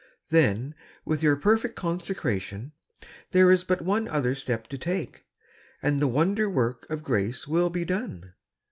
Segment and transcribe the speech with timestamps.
[0.31, 0.73] "Then,
[1.05, 2.71] with your perfect consecration,
[3.33, 5.25] there is but one other step to take,
[5.83, 8.33] and the wonder work of grace will be done.